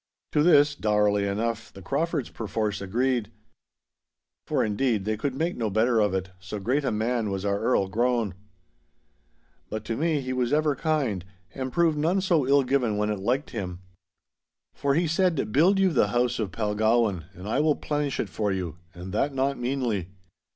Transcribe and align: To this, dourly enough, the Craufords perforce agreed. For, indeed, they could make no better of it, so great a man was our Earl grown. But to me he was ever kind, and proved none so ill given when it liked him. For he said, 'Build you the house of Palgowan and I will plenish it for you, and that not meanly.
To 0.31 0.41
this, 0.41 0.73
dourly 0.73 1.27
enough, 1.27 1.71
the 1.71 1.83
Craufords 1.83 2.33
perforce 2.33 2.81
agreed. 2.81 3.31
For, 4.47 4.65
indeed, 4.65 5.05
they 5.05 5.15
could 5.15 5.35
make 5.35 5.55
no 5.55 5.69
better 5.69 5.99
of 5.99 6.15
it, 6.15 6.31
so 6.39 6.57
great 6.57 6.83
a 6.83 6.91
man 6.91 7.29
was 7.29 7.45
our 7.45 7.59
Earl 7.59 7.87
grown. 7.87 8.33
But 9.69 9.85
to 9.85 9.95
me 9.95 10.19
he 10.21 10.33
was 10.33 10.51
ever 10.51 10.75
kind, 10.75 11.23
and 11.53 11.71
proved 11.71 11.99
none 11.99 12.19
so 12.19 12.47
ill 12.47 12.63
given 12.63 12.97
when 12.97 13.11
it 13.11 13.19
liked 13.19 13.51
him. 13.51 13.81
For 14.73 14.95
he 14.95 15.05
said, 15.05 15.51
'Build 15.51 15.77
you 15.77 15.91
the 15.91 16.07
house 16.07 16.39
of 16.39 16.51
Palgowan 16.51 17.25
and 17.35 17.47
I 17.47 17.59
will 17.59 17.75
plenish 17.75 18.19
it 18.19 18.27
for 18.29 18.51
you, 18.51 18.77
and 18.95 19.13
that 19.13 19.35
not 19.35 19.59
meanly. 19.59 20.09